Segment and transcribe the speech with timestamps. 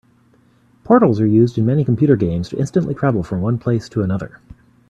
[0.83, 4.39] Portals are used in many computer games to instantly travel from one place to another.